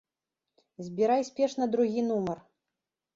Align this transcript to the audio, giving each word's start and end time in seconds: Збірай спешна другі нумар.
Збірай 0.87 1.21
спешна 1.29 1.67
другі 1.75 1.99
нумар. 2.09 2.41